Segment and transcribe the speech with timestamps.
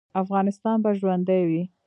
[0.21, 1.63] افغانستان به ژوندی وي